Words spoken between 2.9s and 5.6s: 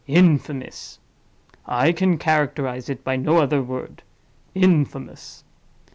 by no other word—infamous!